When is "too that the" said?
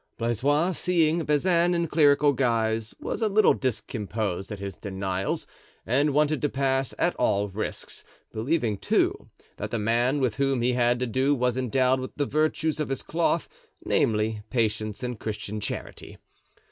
8.79-9.77